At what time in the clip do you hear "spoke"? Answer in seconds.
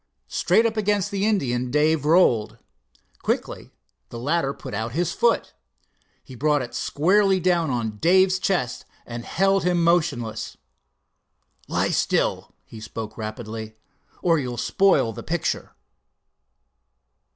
12.79-13.15